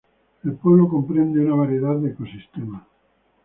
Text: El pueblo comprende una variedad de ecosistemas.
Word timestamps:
El 0.43 0.53
pueblo 0.53 0.89
comprende 0.89 1.41
una 1.45 1.53
variedad 1.53 1.95
de 1.95 2.09
ecosistemas. 2.09 2.87